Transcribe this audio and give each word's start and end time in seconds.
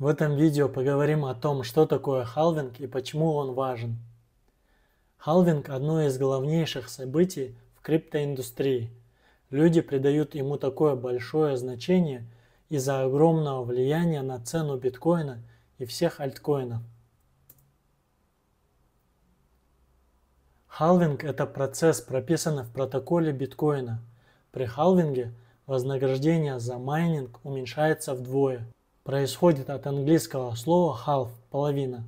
В 0.00 0.08
этом 0.08 0.34
видео 0.34 0.68
поговорим 0.68 1.24
о 1.24 1.36
том, 1.36 1.62
что 1.62 1.86
такое 1.86 2.24
халвинг 2.24 2.80
и 2.80 2.88
почему 2.88 3.34
он 3.34 3.54
важен. 3.54 3.96
Халвинг– 5.18 5.68
одно 5.70 6.02
из 6.02 6.18
главнейших 6.18 6.88
событий 6.88 7.56
в 7.76 7.82
криптоиндустрии. 7.82 8.90
Люди 9.50 9.80
придают 9.80 10.34
ему 10.34 10.56
такое 10.56 10.96
большое 10.96 11.56
значение 11.56 12.26
из-за 12.70 13.04
огромного 13.04 13.62
влияния 13.62 14.22
на 14.22 14.40
цену 14.40 14.76
биткоина 14.78 15.38
и 15.78 15.84
всех 15.84 16.18
альткоинов. 16.18 16.82
Халвинг– 20.66 21.22
это 21.24 21.46
процесс, 21.46 22.00
прописанный 22.00 22.64
в 22.64 22.72
протоколе 22.72 23.30
биткоина. 23.30 24.02
При 24.50 24.64
халвинге 24.64 25.32
вознаграждение 25.66 26.58
за 26.58 26.78
майнинг 26.78 27.38
уменьшается 27.44 28.14
вдвое. 28.14 28.66
Происходит 29.04 29.70
от 29.70 29.86
английского 29.86 30.54
слова 30.56 30.98
half– 31.06 31.30
половина. 31.50 32.04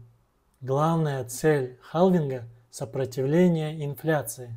Главная 0.61 1.23
цель 1.25 1.79
халвинга– 1.81 2.45
сопротивление 2.71 3.85
инфляции. 3.85 4.53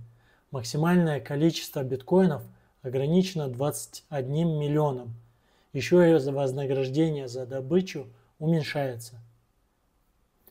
Максимальное 0.49 1.19
количество 1.19 1.83
биткоинов 1.83 2.41
ограничено 2.81 3.47
21 3.47 4.57
миллионом. 4.57 5.13
Еще 5.73 6.09
и 6.09 6.13
вознаграждение 6.13 7.27
за 7.27 7.45
добычу 7.45 8.07
уменьшается. 8.39 9.19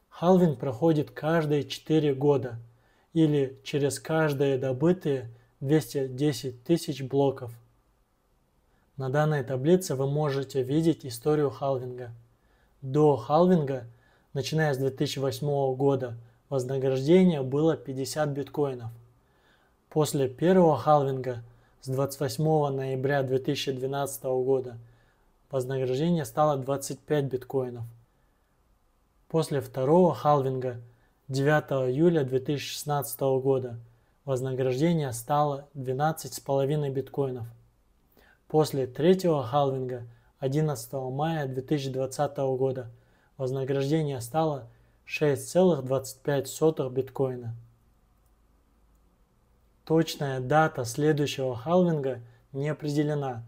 Халвинг 0.08 0.60
проходит 0.60 1.10
каждые 1.10 1.64
4 1.64 2.14
года– 2.14 2.60
или 3.12 3.58
через 3.64 3.98
каждые 3.98 4.58
добытые 4.58 5.30
210 5.60 6.62
тысяч 6.62 7.02
блоков. 7.02 7.52
На 8.98 9.10
данной 9.10 9.44
таблице 9.44 9.94
вы 9.94 10.10
можете 10.10 10.60
видеть 10.60 11.06
историю 11.06 11.50
халвинга. 11.50 12.10
До 12.82 13.16
халвинга, 13.16 13.84
начиная 14.32 14.74
с 14.74 14.78
2008 14.78 15.76
года, 15.76 16.16
вознаграждение 16.48 17.42
было 17.42 17.76
50 17.76 18.28
биткоинов. 18.30 18.90
После 19.88 20.28
первого 20.28 20.76
халвинга 20.76 21.44
с 21.80 21.86
28 21.86 22.42
ноября 22.74 23.22
2012 23.22 24.24
года 24.24 24.76
вознаграждение 25.52 26.24
стало 26.24 26.56
25 26.56 27.24
биткоинов. 27.26 27.84
После 29.28 29.60
второго 29.60 30.12
халвинга 30.12 30.80
9 31.28 31.88
июля 31.88 32.24
2016 32.24 33.20
года 33.20 33.78
вознаграждение 34.24 35.12
стало 35.12 35.68
12,5 35.76 36.90
биткоинов. 36.90 37.46
После 38.48 38.86
третьего 38.86 39.44
халвинга 39.44 40.08
11 40.40 40.92
мая 40.92 41.46
2020 41.46 42.36
года 42.58 42.90
вознаграждение 43.36 44.20
стало 44.20 44.68
6,25 45.06 46.90
биткоина. 46.90 47.54
Точная 49.84 50.40
дата 50.40 50.84
следующего 50.84 51.54
халвинга 51.54 52.20
не 52.52 52.68
определена, 52.68 53.44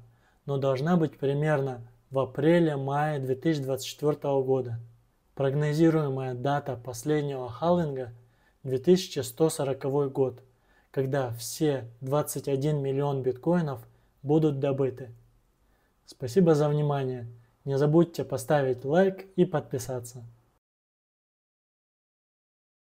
но 0.47 0.59
должна 0.59 0.97
быть 0.97 1.19
примерно 1.19 1.83
в 2.11 2.19
апреле-мае 2.19 3.19
2024 3.19 4.15
года. 4.43 4.79
Прогнозируемая 5.35 6.35
дата 6.35 6.77
последнего 6.77 7.49
халвинга– 7.49 8.13
2140 8.63 10.13
год, 10.13 10.43
когда 10.91 11.33
все 11.33 11.89
21 12.03 12.83
миллион 12.83 13.23
биткоинов 13.23 13.81
будут 14.23 14.61
добыты. 14.61 15.11
Спасибо 16.07 16.55
за 16.55 16.69
внимание. 16.69 17.27
Не 17.65 17.79
забудьте 17.79 18.25
поставить 18.25 18.85
лайк 18.85 19.27
и 19.37 19.45
подписаться. 19.45 20.25